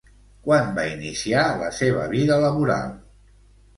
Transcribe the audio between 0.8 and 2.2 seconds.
iniciar la seva